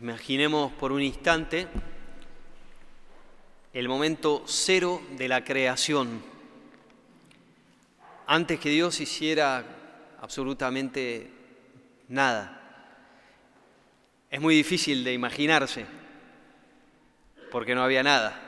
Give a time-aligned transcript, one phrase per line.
[0.00, 1.66] Imaginemos por un instante
[3.72, 6.22] el momento cero de la creación,
[8.28, 9.64] antes que Dios hiciera
[10.20, 11.32] absolutamente
[12.06, 12.62] nada.
[14.30, 15.84] Es muy difícil de imaginarse,
[17.50, 18.40] porque no había nada.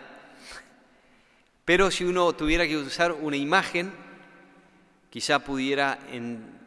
[1.64, 3.92] Pero si uno tuviera que usar una imagen,
[5.10, 5.98] quizá pudiera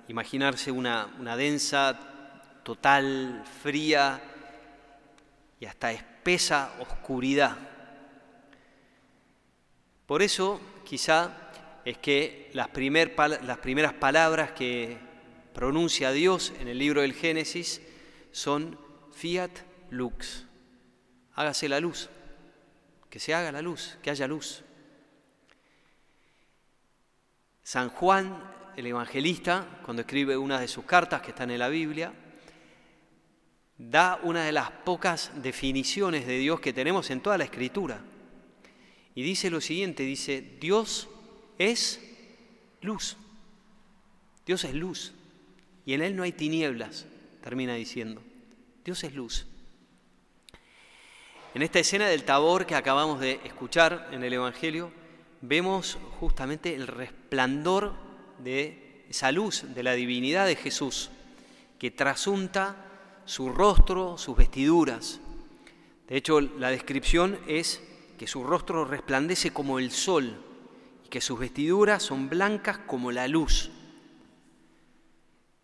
[0.09, 1.07] imaginarse una,
[1.37, 1.97] densa,
[2.63, 4.21] total, fría,
[5.63, 7.55] y hasta espesa oscuridad.
[10.05, 11.31] Por eso, quizá,
[11.85, 14.97] es que las, primeras palabras que
[15.53, 17.81] pronuncia Dios en el libro del Génesis
[18.33, 18.77] son
[19.13, 19.51] fiat
[19.89, 20.45] lux.
[21.33, 22.09] Hágase la luz,
[23.09, 24.65] que se haga la luz, que haya luz.
[27.63, 32.11] San Juan, el evangelista, cuando escribe una de sus cartas que están en la Biblia,
[33.77, 38.01] da una de las pocas definiciones de Dios que tenemos en toda la escritura.
[39.15, 41.07] Y dice lo siguiente, dice, Dios
[41.57, 41.99] es
[42.81, 43.17] luz.
[44.45, 45.13] Dios es luz.
[45.85, 47.05] Y en Él no hay tinieblas,
[47.41, 48.21] termina diciendo.
[48.83, 49.45] Dios es luz.
[51.53, 54.91] En esta escena del tabor que acabamos de escuchar en el Evangelio,
[55.41, 57.93] vemos justamente el resplandor
[58.39, 61.11] de esa luz, de la divinidad de Jesús,
[61.77, 62.82] que trasunta
[63.25, 65.19] su rostro, sus vestiduras.
[66.07, 67.81] De hecho, la descripción es
[68.17, 70.41] que su rostro resplandece como el sol
[71.05, 73.71] y que sus vestiduras son blancas como la luz.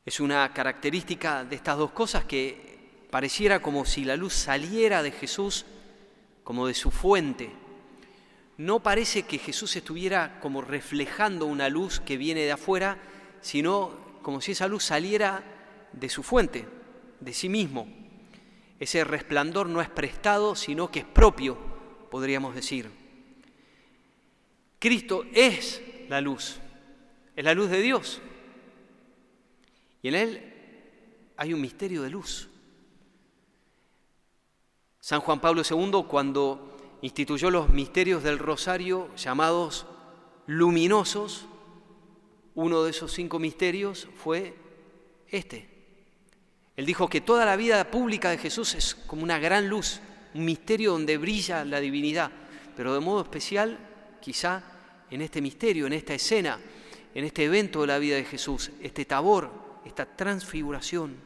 [0.05, 5.11] Es una característica de estas dos cosas que pareciera como si la luz saliera de
[5.11, 5.65] Jesús,
[6.43, 7.51] como de su fuente.
[8.57, 12.97] No parece que Jesús estuviera como reflejando una luz que viene de afuera,
[13.41, 15.43] sino como si esa luz saliera
[15.93, 16.67] de su fuente,
[17.19, 17.87] de sí mismo.
[18.79, 21.57] Ese resplandor no es prestado, sino que es propio,
[22.09, 22.89] podríamos decir.
[24.79, 26.59] Cristo es la luz,
[27.35, 28.21] es la luz de Dios.
[30.01, 30.53] Y en Él
[31.35, 32.49] hay un misterio de luz.
[35.01, 39.85] San Juan Pablo II, cuando instituyó los misterios del rosario llamados
[40.45, 41.45] luminosos,
[42.55, 44.55] uno de esos cinco misterios fue
[45.29, 45.78] este,
[46.79, 49.99] él dijo que toda la vida pública de Jesús es como una gran luz,
[50.33, 52.31] un misterio donde brilla la divinidad,
[52.73, 53.77] pero de modo especial
[54.21, 54.63] quizá
[55.11, 56.57] en este misterio, en esta escena,
[57.13, 59.51] en este evento de la vida de Jesús, este tabor,
[59.83, 61.17] esta transfiguración.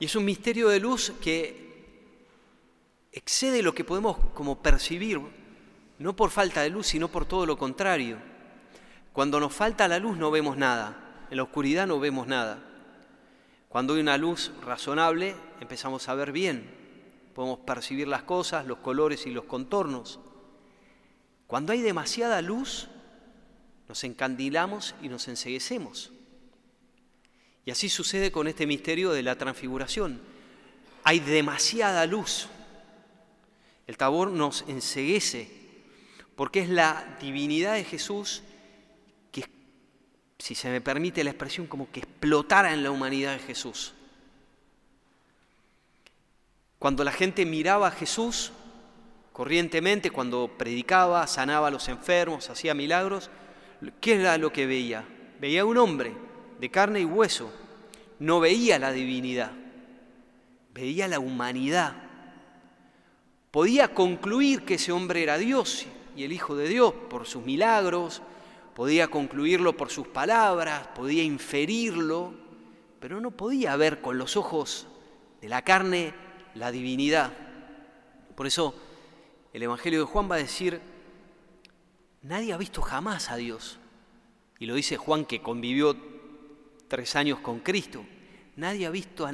[0.00, 1.86] Y es un misterio de luz que
[3.12, 5.20] excede lo que podemos como percibir,
[6.00, 8.18] no por falta de luz, sino por todo lo contrario.
[9.12, 12.72] Cuando nos falta la luz no vemos nada, en la oscuridad no vemos nada.
[13.76, 16.64] Cuando hay una luz razonable, empezamos a ver bien,
[17.34, 20.18] podemos percibir las cosas, los colores y los contornos.
[21.46, 22.88] Cuando hay demasiada luz,
[23.86, 26.10] nos encandilamos y nos enseguecemos.
[27.66, 30.22] Y así sucede con este misterio de la transfiguración.
[31.04, 32.48] Hay demasiada luz.
[33.86, 35.50] El tabor nos enseguece
[36.34, 38.42] porque es la divinidad de Jesús
[40.38, 43.94] si se me permite la expresión, como que explotara en la humanidad de Jesús.
[46.78, 48.52] Cuando la gente miraba a Jesús
[49.32, 53.30] corrientemente, cuando predicaba, sanaba a los enfermos, hacía milagros,
[54.00, 55.04] ¿qué era lo que veía?
[55.40, 56.14] Veía un hombre
[56.58, 57.52] de carne y hueso,
[58.18, 59.52] no veía la divinidad,
[60.72, 61.94] veía la humanidad.
[63.50, 65.86] Podía concluir que ese hombre era Dios
[66.16, 68.22] y el Hijo de Dios por sus milagros,
[68.76, 72.34] podía concluirlo por sus palabras, podía inferirlo,
[73.00, 74.86] pero no podía ver con los ojos
[75.40, 76.12] de la carne
[76.54, 77.32] la divinidad.
[78.34, 78.74] Por eso
[79.54, 80.82] el Evangelio de Juan va a decir,
[82.20, 83.78] nadie ha visto jamás a Dios.
[84.58, 85.96] Y lo dice Juan que convivió
[86.86, 88.04] tres años con Cristo.
[88.56, 89.26] Nadie ha visto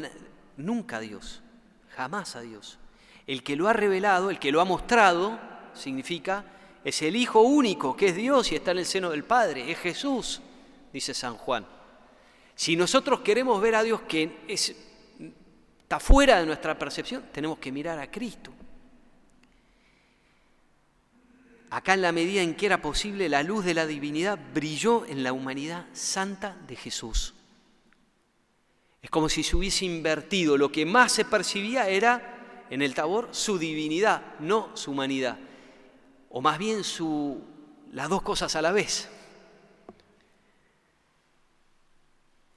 [0.57, 1.43] nunca a Dios,
[1.89, 2.79] jamás a Dios.
[3.27, 5.41] El que lo ha revelado, el que lo ha mostrado,
[5.75, 6.45] significa
[6.85, 9.79] es el Hijo único, que es Dios y está en el seno del Padre, es
[9.79, 10.41] Jesús,
[10.93, 11.67] dice San Juan.
[12.55, 17.99] Si nosotros queremos ver a Dios que está fuera de nuestra percepción, tenemos que mirar
[17.99, 18.53] a Cristo.
[21.71, 25.23] Acá en la medida en que era posible, la luz de la divinidad brilló en
[25.23, 27.35] la humanidad santa de Jesús.
[29.01, 30.59] Es como si se hubiese invertido.
[30.59, 35.39] Lo que más se percibía era en el tabor su divinidad, no su humanidad
[36.33, 37.41] o más bien su,
[37.93, 39.09] las dos cosas a la vez.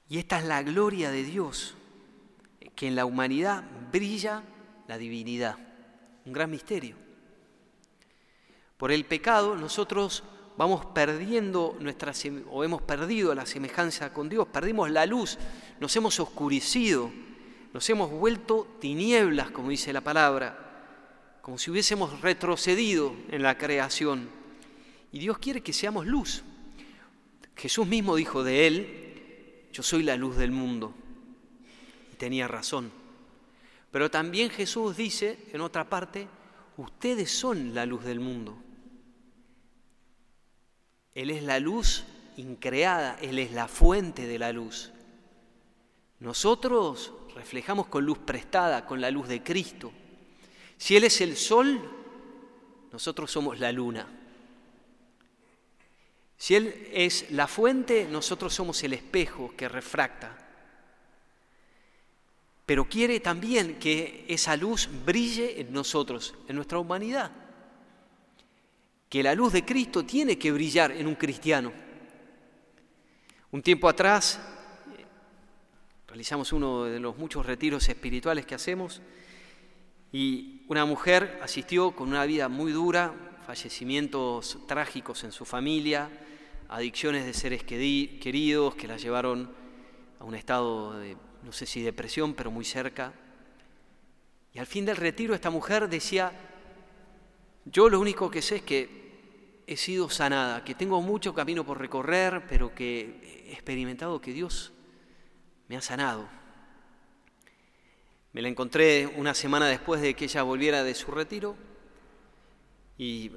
[0.08, 1.76] Y esta es la gloria de Dios,
[2.74, 4.44] que en la humanidad brilla
[4.88, 5.58] la divinidad.
[6.26, 6.96] Un gran misterio.
[8.78, 10.24] Por el pecado nosotros
[10.58, 12.14] vamos perdiendo nuestra,
[12.50, 15.38] o hemos perdido la semejanza con Dios, perdimos la luz,
[15.82, 17.12] nos hemos oscurecido,
[17.74, 20.65] nos hemos vuelto tinieblas, como dice la palabra,
[21.46, 24.30] como si hubiésemos retrocedido en la creación.
[25.12, 26.42] Y Dios quiere que seamos luz.
[27.56, 30.96] Jesús mismo dijo de él, yo soy la luz del mundo.
[32.12, 32.92] Y tenía razón.
[33.92, 36.28] Pero también Jesús dice, en otra parte,
[36.78, 38.58] ustedes son la luz del mundo.
[41.14, 42.06] Él es la luz
[42.38, 44.92] increada, Él es la fuente de la luz.
[46.20, 49.94] Nosotros reflejamos con luz prestada, con la luz de Cristo.
[50.78, 51.82] Si Él es el sol,
[52.92, 54.08] nosotros somos la luna.
[56.38, 60.38] Si Él es la fuente, nosotros somos el espejo que refracta.
[62.66, 67.32] Pero quiere también que esa luz brille en nosotros, en nuestra humanidad
[69.16, 71.72] que la luz de Cristo tiene que brillar en un cristiano.
[73.52, 74.42] Un tiempo atrás
[76.08, 79.02] realizamos uno de los muchos retiros espirituales que hacemos
[80.12, 83.14] y una mujer asistió con una vida muy dura,
[83.46, 86.10] fallecimientos trágicos en su familia,
[86.70, 89.52] adicciones de seres queridos que la llevaron
[90.20, 93.14] a un estado de, no sé si depresión, pero muy cerca.
[94.54, 96.32] Y al fin del retiro esta mujer decía,
[97.66, 99.06] yo lo único que sé es que
[99.68, 104.74] he sido sanada, que tengo mucho camino por recorrer, pero que he experimentado que Dios
[105.68, 106.28] me ha sanado.
[108.36, 111.56] Me la encontré una semana después de que ella volviera de su retiro
[112.98, 113.32] y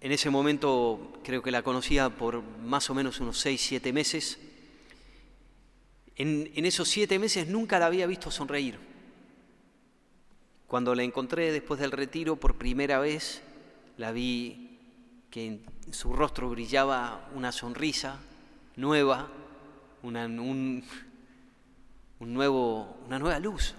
[0.00, 4.38] en ese momento creo que la conocía por más o menos unos seis, siete meses.
[6.14, 8.78] En, esos siete meses nunca la había visto sonreír.
[10.68, 13.42] Cuando la encontré después del retiro por primera vez,
[13.96, 14.78] la vi
[15.32, 18.20] que en su rostro brillaba una sonrisa
[18.76, 19.32] nueva,
[20.04, 20.84] un,
[22.20, 23.74] nuevo, una nueva luz.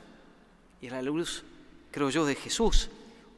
[0.84, 1.46] Y la luz,
[1.92, 2.90] creo yo, de Jesús,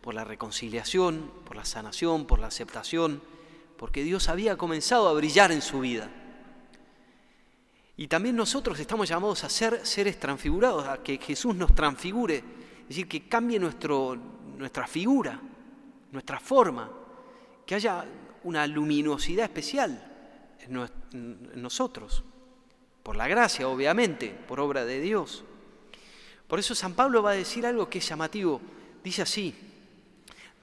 [0.02, 3.22] por la reconciliación, por la sanación, por la aceptación,
[3.78, 6.10] porque Dios había comenzado a brillar en su vida.
[7.98, 12.88] Y también nosotros estamos llamados a ser seres transfigurados, a que Jesús nos transfigure, es
[12.88, 14.18] decir, que cambie nuestro,
[14.58, 15.40] nuestra figura,
[16.12, 16.90] nuestra forma,
[17.64, 18.06] que haya
[18.44, 22.24] una luminosidad especial en, nosotros,
[23.04, 25.44] por la gracia, obviamente, por obra de Dios.
[26.48, 28.62] Por eso San Pablo va a decir algo que es llamativo.
[29.04, 29.56] Dice así,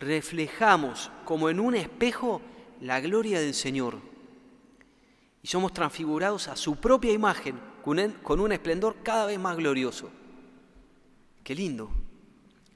[0.00, 2.40] reflejamos como en un espejo
[2.80, 3.98] la gloria del Señor
[5.42, 10.10] y somos transfigurados a su propia imagen con un esplendor cada vez más glorioso.
[11.42, 11.90] Qué lindo.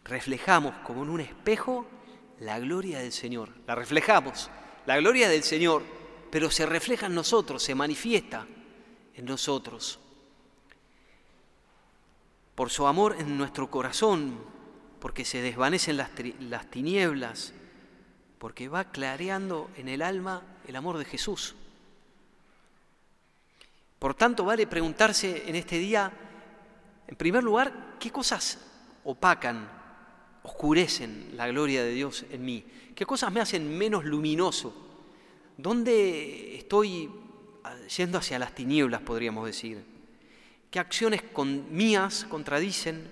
[0.05, 1.87] Reflejamos como en un espejo
[2.41, 3.51] la gloria del Señor.
[3.67, 4.51] La reflejamos,
[4.85, 5.83] la gloria del Señor,
[6.31, 8.47] pero se refleja en nosotros, se manifiesta
[9.15, 10.01] en nosotros.
[12.57, 14.41] Por su amor en nuestro corazón,
[14.99, 16.11] porque se desvanecen las,
[16.41, 17.53] las tinieblas,
[18.39, 21.55] porque va clareando en el alma el amor de Jesús.
[23.99, 26.13] Por tanto, vale preguntarse en este día,
[27.07, 28.59] en primer lugar, ¿qué cosas
[29.05, 29.71] opacan
[30.43, 32.65] oscurecen la gloria de Dios en mí?
[32.95, 34.75] ¿Qué cosas me hacen menos luminoso?
[35.57, 37.11] ¿Dónde estoy
[37.97, 39.96] yendo hacia las tinieblas, podríamos decir?
[40.71, 41.23] ¿Qué acciones
[41.71, 43.11] mías contradicen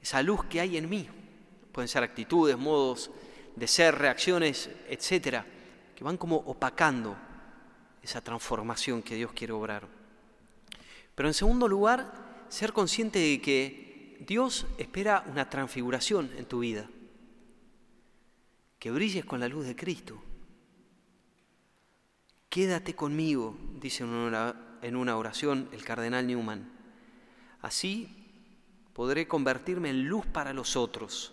[0.00, 1.08] esa luz que hay en mí?
[1.72, 3.10] Pueden ser actitudes, modos
[3.56, 5.44] de ser, reacciones, etcétera,
[5.94, 7.16] que van como opacando
[8.02, 9.86] esa transformación que Dios quiere obrar.
[11.14, 16.88] Pero en segundo lugar, ser consciente de que Dios espera una transfiguración en tu vida,
[18.78, 20.22] que brilles con la luz de Cristo.
[22.48, 24.04] Quédate conmigo, dice
[24.82, 26.70] en una oración el cardenal Newman.
[27.62, 28.16] Así
[28.92, 31.32] podré convertirme en luz para los otros.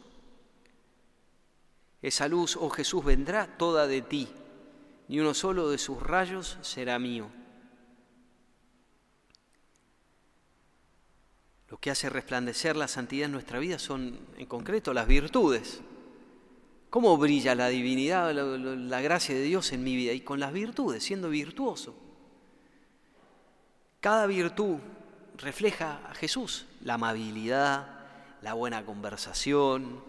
[2.01, 4.27] Esa luz, oh Jesús, vendrá toda de ti,
[5.08, 7.30] ni uno solo de sus rayos será mío.
[11.70, 15.82] Lo que hace resplandecer la santidad en nuestra vida son, en concreto, las virtudes.
[16.89, 20.13] ¿Cómo brilla la divinidad, la, gracia de Dios en mi vida?
[20.13, 21.94] Y con las virtudes, siendo virtuoso.
[24.08, 24.78] Cada virtud
[25.36, 27.88] refleja a Jesús, la amabilidad,
[28.42, 30.02] la buena conversación,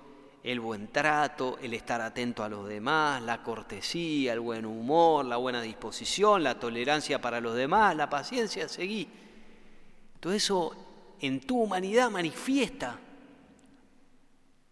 [0.45, 5.37] el buen trato, el estar atento a los demás, la cortesía, el buen humor, la
[5.37, 9.09] buena disposición, la tolerancia para los demás, la paciencia, seguí.
[10.21, 13.01] Todo eso en tu humanidad manifiesta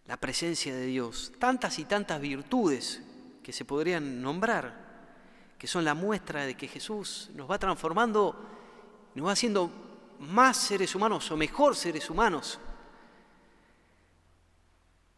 [0.05, 3.01] la presencia de Dios, tantas y tantas virtudes
[3.43, 4.73] que se podrían nombrar,
[5.57, 8.55] que son la muestra de que Jesús nos va transformando,
[9.17, 9.71] nos va haciendo
[10.19, 12.59] más seres humanos o mejor seres humanos.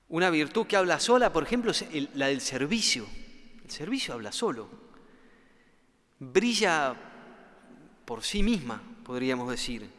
[0.07, 3.05] Una virtud que habla sola, por ejemplo, es la del servicio.
[3.61, 4.69] El servicio habla solo.
[6.17, 6.95] Brilla
[8.05, 9.89] por sí misma, podríamos decir.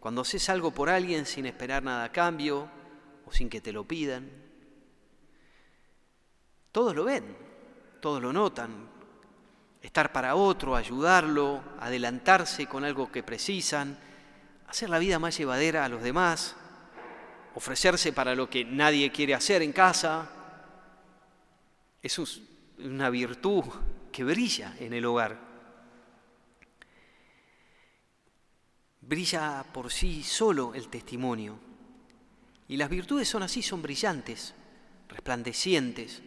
[0.00, 2.68] Cuando haces algo por alguien sin esperar nada a cambio
[3.24, 4.28] o sin que te lo pidan.
[6.72, 7.36] Todos lo ven,
[8.00, 8.93] todos lo notan.
[9.84, 13.98] Estar para otro, ayudarlo, adelantarse con algo que precisan,
[14.66, 16.56] hacer la vida más llevadera a los demás,
[17.54, 20.30] ofrecerse para lo que nadie quiere hacer en casa.
[22.02, 22.18] Es
[22.78, 23.64] una virtud
[24.10, 25.38] que brilla en el hogar.
[29.02, 31.58] Brilla por sí solo el testimonio.
[32.68, 34.54] Y las virtudes son así, son brillantes,
[35.10, 36.22] resplandecientes.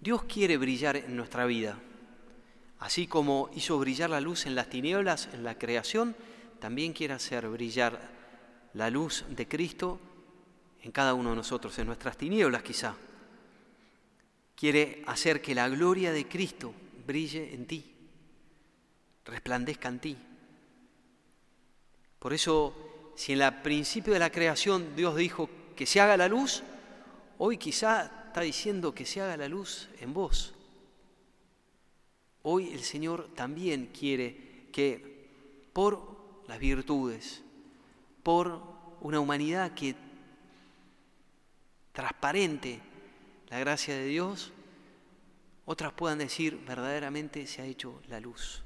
[0.00, 1.80] Dios quiere brillar en nuestra vida.
[2.78, 6.14] Así como hizo brillar la luz en las tinieblas, en la creación,
[6.60, 8.00] también quiere hacer brillar
[8.74, 9.98] la luz de Cristo
[10.82, 12.94] en cada uno de nosotros, en nuestras tinieblas quizá.
[14.54, 16.74] Quiere hacer que la gloria de Cristo
[17.06, 17.94] brille en ti,
[19.24, 20.16] resplandezca en ti.
[22.18, 26.28] Por eso, si en el principio de la creación Dios dijo que se haga la
[26.28, 26.62] luz,
[27.38, 30.55] hoy quizá está diciendo que se haga la luz en vos.
[32.48, 35.26] Hoy el Señor también quiere que
[35.72, 37.42] por las virtudes,
[38.22, 38.62] por
[39.00, 39.96] una humanidad que
[41.90, 42.78] transparente
[43.48, 44.52] la gracia de Dios,
[45.64, 48.62] otras puedan decir verdaderamente se ha hecho la luz.